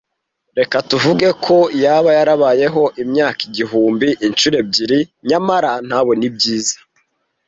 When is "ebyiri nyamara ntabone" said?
4.63-6.23